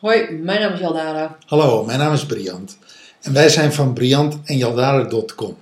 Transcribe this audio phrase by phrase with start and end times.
[0.00, 1.38] Hoi, mijn naam is Jaldara.
[1.46, 2.78] Hallo, mijn naam is Briant
[3.20, 5.56] en wij zijn van Briant en Jaldara.com.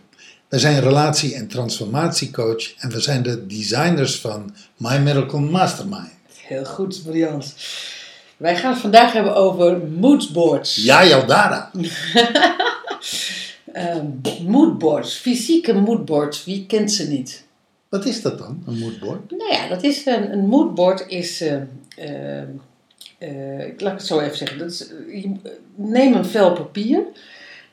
[0.48, 6.19] Wij zijn relatie- en transformatiecoach en we zijn de designers van My Miracle Mastermind.
[6.50, 7.54] Heel goed, briljant.
[8.36, 10.76] Wij gaan het vandaag hebben over moodboards.
[10.76, 11.70] Ja, Jaldara.
[13.72, 14.06] Ehm,
[14.46, 17.44] moodboards, fysieke moodboards, wie kent ze niet?
[17.88, 19.30] Wat is dat dan, een moodboard?
[19.30, 22.40] Nou ja, dat is een, een moodboard is, eh,
[23.66, 24.58] ik laat het zo even zeggen.
[24.58, 25.34] Dat is, eh, je-
[25.74, 27.02] neem een vel papier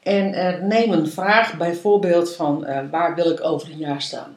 [0.03, 4.35] en eh, neem een vraag bijvoorbeeld van eh, waar wil ik over een jaar staan?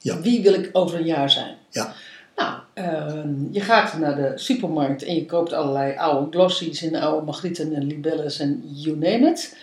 [0.00, 0.20] Ja.
[0.20, 1.56] Wie wil ik over een jaar zijn?
[1.70, 1.92] Ja.
[2.36, 7.26] Nou, ehm, je gaat naar de supermarkt en je koopt allerlei oude glossies en oude
[7.26, 9.56] magrieten en libelles en you name it.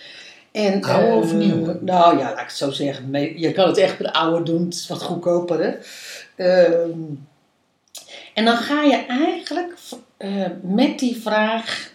[0.52, 1.78] En, Oude of nieuwe?
[1.80, 3.38] Nou ja, laat ik het zo zeggen.
[3.38, 5.74] Je kan het echt met oude doen, het is wat goedkoper hè.
[6.36, 6.98] Ehm,
[8.34, 9.74] en dan ga je eigenlijk
[10.16, 11.92] eh, met die vraag,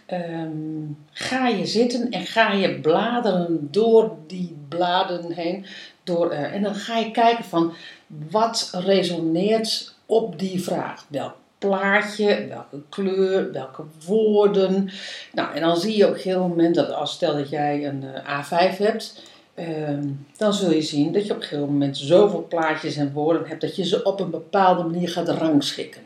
[1.12, 5.66] ga je zitten en ga je bladeren door die bladen heen.
[6.04, 7.74] Door, eh, en dan ga je kijken van
[8.08, 11.06] wat resoneert op die vraag.
[11.08, 14.90] Welk plaatje, welke kleur, welke woorden.
[15.34, 18.04] Nou, en dan zie je op een gegeven moment dat als stel dat jij een
[18.04, 20.08] eh, A5 hebt, ehm,
[20.38, 23.62] dan zul je zien dat je op een gegeven moment zoveel plaatjes en woorden hebt
[23.62, 26.02] dat je ze op een bepaalde manier gaat rangschikken.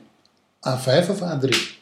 [0.69, 1.81] A5 of A3?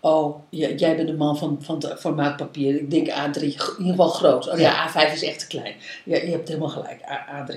[0.00, 2.74] Oh, jij bent de man van, van het formaat papier.
[2.74, 4.48] Ik denk A3, in ieder geval groot.
[4.48, 5.74] Oh ja, A5 is echt te klein.
[6.04, 7.54] Ja, je hebt helemaal gelijk, A, A3.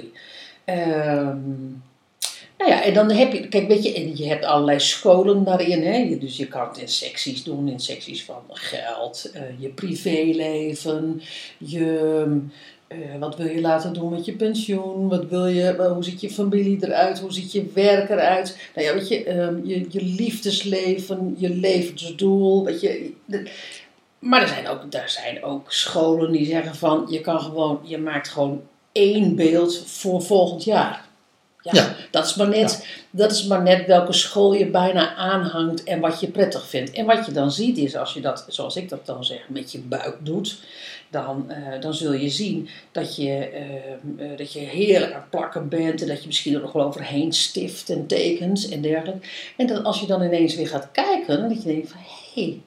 [0.66, 1.38] Ehm,
[2.60, 5.84] nou ja, en dan heb je, kijk, weet je, en je hebt allerlei scholen daarin.
[5.84, 6.18] Hè?
[6.18, 11.22] Dus je kan het in secties doen, in secties van geld, eh, je privéleven,
[11.58, 12.26] je,
[12.88, 16.22] eh, wat wil je laten doen met je pensioen, wat wil je, eh, hoe ziet
[16.22, 18.58] je familie eruit, hoe ziet je werk eruit.
[18.75, 23.14] Nou ja, weet je, ehm, je, je liefdesleven, je levensdoel, weet je.
[24.19, 27.98] maar er zijn, ook, er zijn ook scholen die zeggen van, je kan gewoon, je
[27.98, 28.62] maakt gewoon
[28.92, 31.09] één beeld voor volgend jaar.
[31.62, 31.96] Ja, Ja.
[32.12, 36.20] Dat, is maar net, dat is maar net welke school je bijna aanhangt en wat
[36.20, 36.92] je prettig vindt.
[36.92, 39.72] En wat je dan ziet is, als je dat, zoals ik dat dan zeg, met
[39.72, 40.59] je buik doet,
[41.09, 43.92] dan, eh, dan zul je zien dat je, eh,
[44.31, 46.86] eh, dat je heerlijk aan het plakken bent en dat je misschien er nog wel
[46.86, 49.28] overheen stift en tekens en dergelijke.
[49.58, 52.00] En dat als je dan ineens weer gaat kijken, dat je denkt van,
[52.34, 52.62] hé, hey,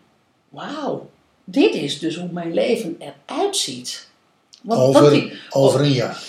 [0.48, 1.10] wauw,
[1.44, 4.08] dit is dus hoe mijn leven eruit ziet.
[4.62, 6.22] Want, Over, die- over een jaar.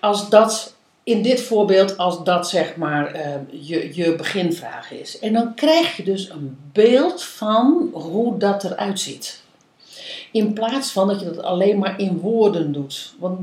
[0.00, 0.73] als dat,
[1.04, 5.18] in dit voorbeeld, als dat zeg maar eh, je, je beginvraag is.
[5.18, 9.42] En dan krijg je dus een beeld van hoe dat eruit ziet.
[10.32, 13.14] In plaats van dat je dat alleen maar in woorden doet.
[13.18, 13.38] Want,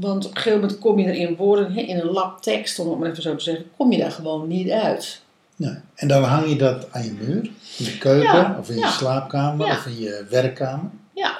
[0.00, 2.90] want op een gegeven moment kom je er in woorden, in een lap tekst, om
[2.90, 5.20] het maar even zo te zeggen, kom je daar gewoon niet uit.
[5.56, 5.74] Nee.
[5.94, 8.86] En dan hang je dat aan je muur, in de keuken Ja, of in ja.
[8.86, 9.72] je slaapkamer Ja.
[9.72, 10.90] of in je werkkamer.
[11.14, 11.36] Ja.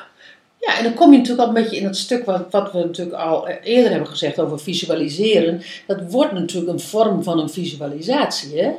[0.60, 2.78] Ja, en dan kom je natuurlijk al een beetje in dat stuk wat, wat we
[2.78, 5.62] natuurlijk al eh, eerder hebben gezegd over visualiseren.
[5.86, 8.60] Dat wordt natuurlijk een vorm van een visualisatie.
[8.60, 8.70] Hè?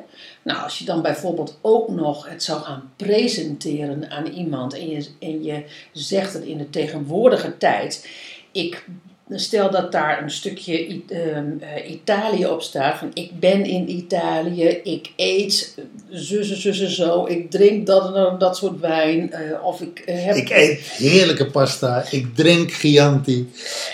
[0.44, 5.08] Nou, als je dan bijvoorbeeld ook nog het zou gaan presenteren aan iemand en je,
[5.20, 8.10] en je zegt het in de tegenwoordige tijd.
[8.52, 8.86] Ik
[9.30, 12.98] stel dat daar een stukje ehm, eh, Italië op staat.
[12.98, 15.76] Van ik ben in Italië, ik eet
[16.14, 17.26] zo, zo, zo, zo.
[17.26, 19.32] Ik drink dat en dat soort wijn.
[19.32, 20.36] eh, of ik eh, heb...
[20.36, 23.50] Ik eet heerlijke pasta, ik drink Chianti,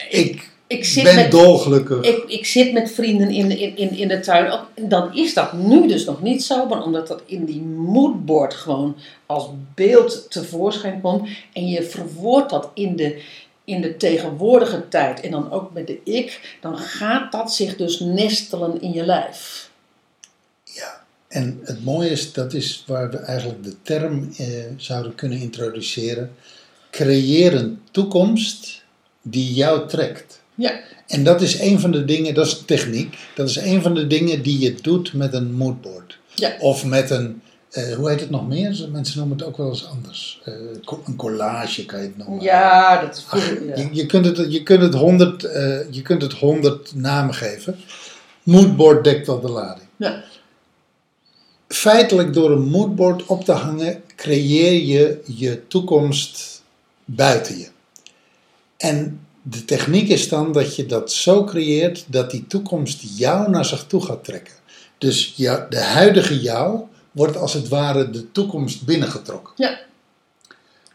[0.09, 2.01] ik ik zit ben met, dolgelukkig.
[2.01, 4.51] ik, ik zit met vrienden in, in, in, in de tuin.
[4.51, 8.53] Ook- Dan is dat nu dus nog niet zo, maar omdat dat in die moodboard
[8.53, 8.95] gewoon
[9.25, 11.29] als beeld tevoorschijn komt.
[11.53, 13.21] En je verwoordt dat in de,
[13.65, 17.99] in de tegenwoordige tijd en dan ook met de ik, dan gaat dat zich dus
[17.99, 19.69] nestelen in je lijf.
[20.63, 24.47] Ja, en het mooie is, dat is waar we eigenlijk de term eh,
[24.77, 26.31] zouden kunnen introduceren.
[26.91, 28.83] Creëer een toekomst
[29.21, 30.41] die jou trekt.
[30.55, 33.93] Ja, En dat is een van de dingen, dat is techniek, dat is een van
[33.93, 36.17] de dingen die je doet met een moodboard.
[36.35, 36.55] Ja.
[36.59, 37.41] Of met een,
[37.73, 38.87] eh, hoe heet het nog meer?
[38.91, 40.41] Mensen noemen het ook wel eens anders.
[40.43, 40.53] Eh,
[41.05, 42.43] een collage kan je het noemen.
[42.43, 43.57] ja dat is goed.
[43.67, 43.75] Ja.
[43.75, 47.75] je, je kunt het, je kunt het honderd, eh, je kunt het honderd namen geven.
[48.43, 49.87] Moodboard dekt al de lading.
[49.97, 50.23] Ja.
[51.67, 56.61] Feitelijk door een moodboard op te hangen, creëer je je toekomst
[57.05, 57.67] buiten je.
[58.77, 63.65] En de techniek is dan dat je dat zo creëert dat die toekomst jou naar
[63.65, 64.53] zich toe gaat trekken.
[64.97, 66.81] Dus jou, de huidige jou
[67.13, 69.53] wordt als het ware de toekomst binnengetrokken.
[69.55, 69.79] Ja.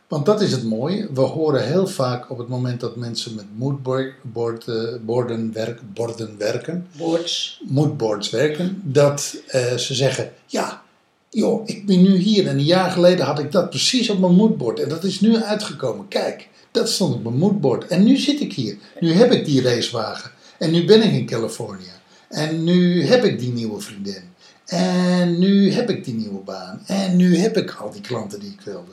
[0.08, 1.08] Want dat is het mooie.
[1.14, 7.60] We horen heel vaak op het moment dat mensen met moodborden werk, borden werken, Boards.
[7.68, 10.82] moodboards werken, dat eh, ze zeggen: Ja,
[11.30, 14.34] joh, ik ben nu hier en een jaar geleden had ik dat precies op mijn
[14.34, 16.08] moodboard en dat is nu uitgekomen.
[16.08, 18.76] Kijk, dat stond op mijn moodboard en nu zit ik hier.
[19.00, 21.92] Nu heb ik die racewagen en nu ben ik in Californië
[22.28, 24.22] en nu heb ik die nieuwe vriendin
[24.68, 28.52] en nu heb ik die nieuwe baan en nu heb ik al die klanten die
[28.52, 28.92] ik wilde.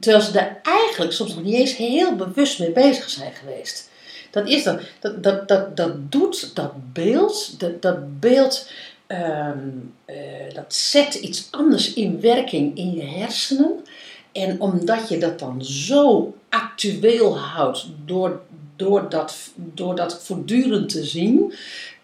[0.00, 3.90] Terwijl ze daar eigenlijk soms nog niet eens heel bewust mee bezig zijn geweest.
[4.30, 4.80] Dat is dat.
[5.00, 7.60] Dat, dat, dat, dat doet dat beeld.
[7.60, 8.70] Dat, dat beeld.
[9.06, 9.58] ehm,
[10.04, 13.84] eh, dat zet iets anders in werking in je hersenen.
[14.32, 18.40] En omdat je dat dan zo actueel houdt door,
[18.76, 21.52] door, dat, door dat voortdurend te zien.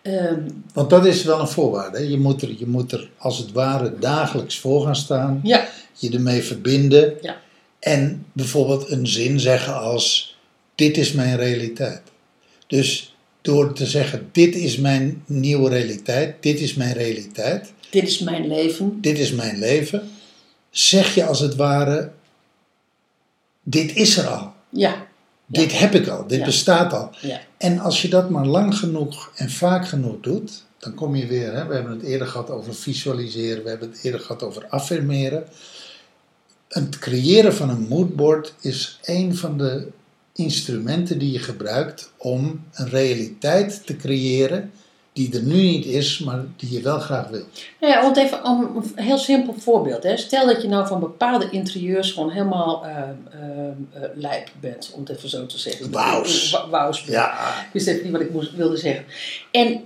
[0.03, 0.41] Ehm,
[0.73, 1.99] Want dat is wel een voorwaarde.
[1.99, 2.05] hè.
[2.05, 5.41] Je moet, er, je moet er als het ware dagelijks voor gaan staan.
[5.43, 7.15] ja, Je ermee verbinden.
[7.21, 7.41] Ja.
[7.79, 10.37] En bijvoorbeeld een zin zeggen als:
[10.75, 12.03] Dit is mijn realiteit.
[12.67, 16.43] Dus door te zeggen: Dit is mijn nieuwe realiteit.
[16.43, 17.73] Dit is mijn realiteit.
[17.91, 18.99] dit is mijn leven.
[19.01, 20.11] Dit is mijn leven.
[20.71, 22.11] Zeg je als het ware:
[23.63, 24.53] Dit is er al.
[24.71, 25.07] Ja,
[25.53, 26.27] Dit heb ik al.
[26.27, 27.11] Dit bestaat al.
[27.21, 31.27] ja, En als je dat maar lang genoeg en vaak genoeg doet, dan kom je
[31.27, 34.67] weer, hè, we hebben het eerder gehad over visualiseren, we hebben het eerder gehad over
[34.69, 35.45] affirmeren.
[36.69, 39.89] Het creëren van een moodboard is een van de
[40.33, 44.71] instrumenten die je gebruikt om een realiteit te creëren
[45.29, 47.43] die er nu niet is, maar die je wel graag wil.
[47.81, 50.03] Nou ja, want even om een heel simpel voorbeeld.
[50.03, 50.17] Hè.
[50.17, 52.91] Stel dat je nou van bepaalde interieurs gewoon helemaal eh,
[54.15, 55.91] lijp bent, om het even zo te zeggen.
[55.91, 56.51] Wauws.
[56.51, 57.05] Wa- Wauws.
[57.05, 59.05] Ja, Ik wist even niet wat ik moest, wilde zeggen.
[59.51, 59.81] En,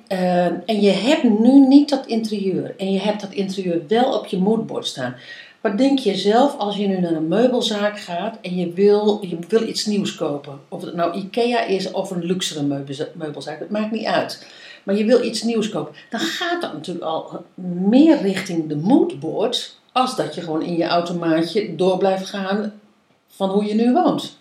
[0.67, 2.75] en je hebt nu niet dat interieur.
[2.79, 5.15] En je hebt dat interieur wel op je moodboard staan.
[5.61, 9.39] Wat denk je zelf als je nu naar een meubelzaak gaat en je wil, je
[9.49, 10.59] wil iets nieuws kopen?
[10.69, 14.47] Of het nou Ikea is of een luxere meubelza- meubelzaak, dat maakt niet uit.
[14.85, 15.95] Maar je wil iets nieuws kopen.
[16.11, 17.45] Dan gaat dat natuurlijk al
[17.89, 19.79] meer richting de moodboard.
[19.93, 22.81] Als dat je gewoon in je automaatje door blijft gaan
[23.29, 24.39] van hoe je nu woont.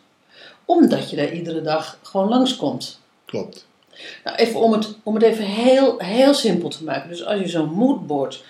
[0.66, 3.00] Omdat je daar iedere dag gewoon langskomt.
[3.26, 3.68] klopt.
[4.24, 7.10] Nou, even om het, om het even heel, heel simpel te maken.
[7.10, 8.44] Dus als je zo'n moodboard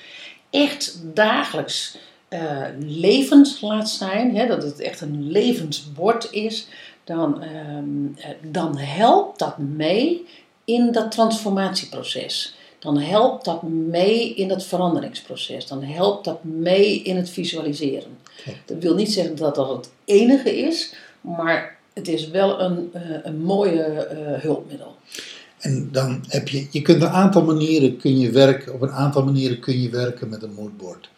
[0.50, 1.98] echt dagelijks
[2.28, 6.68] eh, levend laat zijn, hè, dat het echt een levend bord is,
[7.04, 10.28] dan, ehm, eh, dan helpt dat mee
[10.66, 12.56] in dat transformatieproces.
[12.80, 15.68] Dan helpt dat mee in het veranderingsproces.
[15.68, 18.18] Dan helpt dat mee in het visualiseren.
[18.66, 23.02] Dat wil niet zeggen dat dat het enige is, maar het is wel een, eh,
[23.24, 24.96] een mooie eh, hulpmiddel.
[25.60, 29.24] En dan heb je, je kunt een aantal manieren kun je werken, op een aantal
[29.24, 31.10] manieren kun je werken met een moodboard.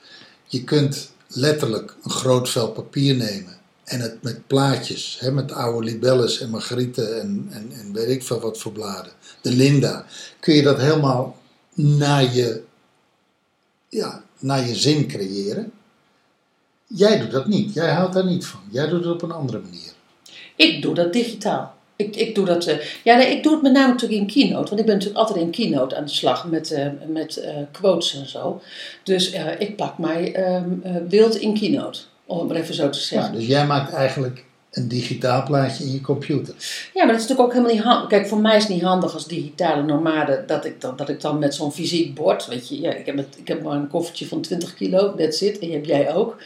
[0.47, 5.85] Je kunt letterlijk een groot vel papier nemen en het met plaatjes, hè, met oude
[5.85, 9.11] libelles en margrieten en, en, en weet ik veel wat voor bladen,
[9.41, 10.05] de Linda,
[10.39, 11.37] kun je dat helemaal
[11.73, 12.63] naar je,
[13.89, 15.71] ja, naar je zin creëren.
[16.87, 19.59] Jij doet dat niet, jij houdt daar niet van, jij doet het op een andere
[19.59, 19.91] manier.
[20.55, 21.73] Ik doe dat digitaal.
[21.95, 22.65] Ik, ik doe dat.
[22.65, 24.67] eh, ja, nee, ik doe het met name natuurlijk in Keynote.
[24.69, 28.15] Want ik ben natuurlijk altijd in Keynote aan de slag met, eh, met eh, quotes
[28.15, 28.61] en zo.
[29.03, 31.99] Dus ik plak mij ehm, eh, wild in Keynote.
[32.25, 33.33] Om het maar even zo te Ja, zeggen.
[33.33, 36.53] dus jij maakt eigenlijk een digitaal plaatje in je computer.
[36.93, 38.09] Ja, maar dat is natuurlijk ook helemaal niet handig.
[38.09, 41.21] Kijk, voor mij is het niet handig als digitale nomade dat ik dan, dat ik
[41.21, 43.87] dan met zo'n fysiek bord, weet je, ja, ik, heb het, ik heb maar een
[43.87, 46.37] koffertje van 20 kilo, that's it, en heb jij ook.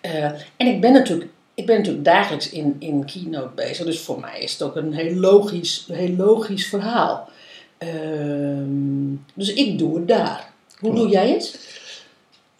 [0.00, 0.24] Eh,
[0.56, 4.40] en ik ben natuurlijk, ik ben natuurlijk dagelijks in, in Keynote bezig, dus voor mij
[4.40, 7.28] is het ook een heel logisch, heel logisch verhaal.
[7.78, 10.52] Ehm, dus ik doe het daar.
[10.78, 10.96] Hoe Klopt.
[10.96, 11.58] doe jij het?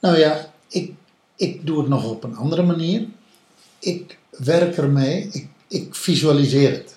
[0.00, 0.93] Nou ja, ik,
[1.37, 3.07] ik doe het nog op een andere manier.
[3.79, 6.97] Ik werk ermee, ik, ik visualiseer het.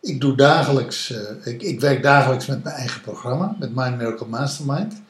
[0.00, 4.26] Ik doe dagelijks, eh, ik, ik werk dagelijks met mijn eigen programma, met My Miracle
[4.26, 5.02] Mastermind.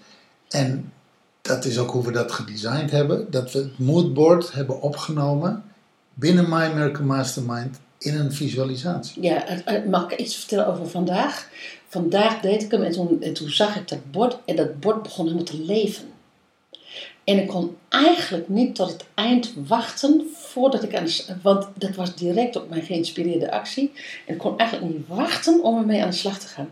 [0.48, 0.92] En
[1.42, 5.64] dat is ook hoe we dat gedesigned hebben, dat we het moodboard hebben opgenomen
[6.14, 9.22] binnen My Miracle Mastermind in een visualisatie.
[9.22, 9.44] Ja,
[9.88, 11.48] mag ik iets vertellen over vandaag?
[11.88, 15.02] Vandaag deed ik hem en toen, en toen zag ik dat bord en dat bord
[15.02, 16.11] begon helemaal te leven.
[17.24, 21.94] En ik kon eigenlijk niet tot het eind wachten voordat ik aan de, want dat
[21.94, 23.92] was direct op mijn geïnspireerde actie.
[24.26, 26.68] En ik kon eigenlijk niet wachten om ermee aan de slag te gaan.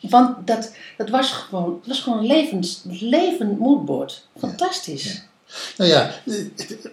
[0.00, 4.26] Want dat, dat was gewoon, dat was gewoon een levend, levend moodboard.
[4.38, 5.22] Fantastisch.
[5.76, 6.10] Nou ja,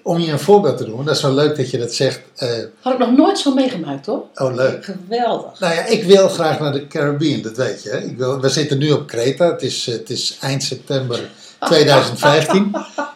[0.03, 2.21] om je een voorbeeld te doen, dat is wel leuk dat je dat zegt.
[2.35, 2.49] eh,
[2.79, 4.25] Had ik nog nooit zo meegemaakt hoor.
[4.35, 4.85] oh, leuk.
[4.85, 5.59] Geweldig.
[5.59, 7.89] Nou ja, ik wil graag naar de Caribbean, dat weet je.
[7.89, 7.97] hè.
[8.03, 11.29] Ik wil, we zitten nu op Kreta, het is, het is eind september
[11.65, 12.75] 2015.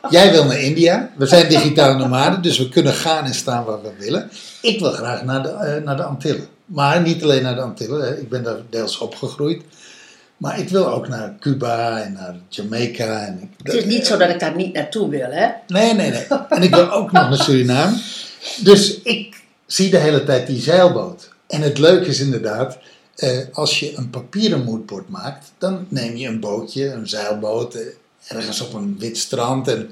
[0.10, 1.10] Jij wil naar India.
[1.16, 4.30] We zijn digitale nomaden, dus we kunnen gaan en staan waar we willen.
[4.62, 6.48] Ik wil graag naar de, eh, naar de Antillen.
[6.66, 8.02] Maar niet alleen naar de Antillen.
[8.02, 8.18] hè.
[8.20, 9.62] Ik ben daar deels opgegroeid.
[10.38, 13.26] Maar ik wil ook naar Cuba en naar Jamaica.
[13.26, 15.48] En ik- Het is niet zo dat ik daar niet naartoe wil, hè?
[15.68, 16.26] Nee, nee, nee.
[16.50, 17.98] En ik wil ook nog naar Suriname.
[18.58, 21.30] Dus ik zie de hele tijd die zeilboot.
[21.48, 22.78] En het leuke is inderdaad,
[23.16, 27.82] eh, als je een papieren moodboard maakt, dan neem je een bootje, een zeilboot, eh,
[28.28, 29.68] ergens op een wit strand.
[29.68, 29.90] En,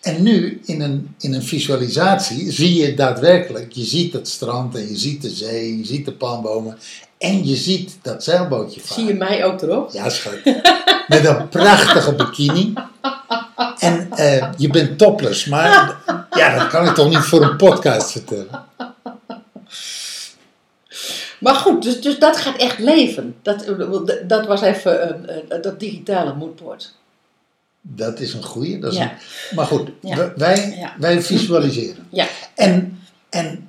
[0.00, 4.88] en nu in een, in een visualisatie zie je daadwerkelijk, je ziet het strand en
[4.88, 6.78] je ziet de zee, je ziet de palmbomen
[7.18, 8.94] en je ziet dat zeilbootje varen.
[8.94, 9.92] Zie je mij ook erop?
[9.92, 10.44] Ja, schat.
[11.08, 12.72] Met een prachtige bikini.
[13.78, 15.96] En eh, je bent topless, maar
[16.30, 18.68] ja, dat kan ik toch niet voor een podcast vertellen.
[21.40, 23.36] Maar goed, dus, dus dat gaat echt leven.
[23.42, 23.64] Dat,
[24.26, 25.26] dat was even
[25.62, 26.94] dat digitale moodboard.
[27.80, 28.78] Dat is een goeie.
[28.78, 29.10] Dat is Ja.
[29.12, 29.18] een-
[29.56, 30.32] maar goed, Ja.
[30.36, 30.94] wij, Ja.
[30.98, 32.06] wij visualiseren.
[32.10, 32.98] Ja, En,
[33.30, 33.68] en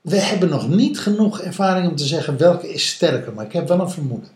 [0.00, 3.68] we hebben nog niet genoeg ervaring om te zeggen welke is sterker, maar ik heb
[3.68, 4.30] wel een vermoeden.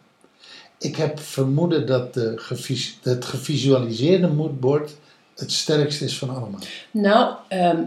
[0.78, 4.97] Ik heb vermoeden dat de gevis, het gevisualiseerde moodboard
[5.37, 6.61] het sterkste is van allemaal.
[6.90, 7.82] nou, ehm,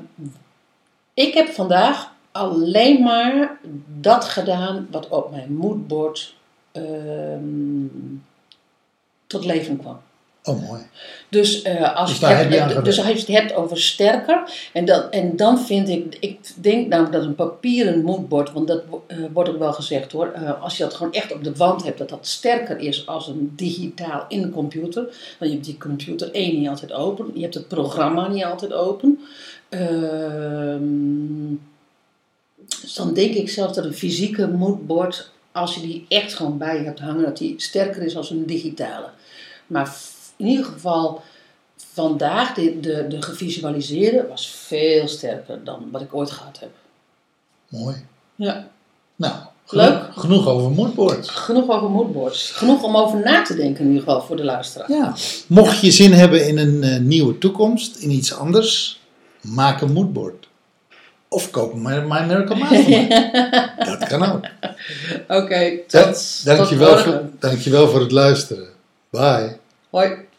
[1.13, 3.59] ik heb vandaag alleen maar
[3.99, 6.35] dat gedaan wat op mijn moodboard
[6.71, 7.85] ehm,
[9.27, 9.99] tot leven kwam.
[10.43, 10.81] Oh, mooi.
[11.29, 12.97] Dus, als Dus je heb hebt, dus gewerkt.
[12.97, 17.13] als je het hebt over sterker, en, dat, en dan vind ik, ik denk namelijk
[17.13, 20.83] dat een papieren moodboard, want dat eh, wordt ook wel gezegd hoor, eh, als je
[20.83, 24.41] dat gewoon echt op de wand hebt, dat dat sterker is als een digitaal in
[24.41, 25.01] de computer.
[25.03, 28.73] Want je hebt die computer één niet altijd open, je hebt het programma niet altijd
[28.73, 29.19] open.
[29.69, 31.55] Ehm,
[32.81, 36.77] dus dan denk ik zelfs dat een fysieke moodboard, als je die echt gewoon bij
[36.77, 39.09] je hebt hangen, dat die sterker is als een digitale.
[39.67, 39.95] Maar
[40.43, 41.21] in ieder geval,
[41.93, 46.71] vandaag, de, de, de gevisualiseerde, was veel sterker dan wat ik ooit gehad heb.
[47.69, 47.95] Mooi.
[48.35, 48.67] Ja.
[49.15, 49.33] Nou,
[49.65, 50.03] genoeg, Leuk.
[50.15, 51.29] genoeg over moodboards.
[51.29, 52.51] Genoeg over moodboards.
[52.51, 54.91] Genoeg om over na te denken in ieder geval voor de luisteraar.
[54.91, 55.15] Ja.
[55.47, 59.01] Mocht je zin hebben in een eh, nieuwe toekomst, in iets anders,
[59.41, 60.47] maak een moodboard.
[61.27, 63.09] Of koop My, My Miracle Mastermind.
[63.89, 64.45] Dat kan ook.
[65.27, 68.67] Oké, tot, tot dankjewel, voor, dankjewel voor het luisteren.
[69.09, 69.57] Bye.
[69.89, 70.31] Hoi.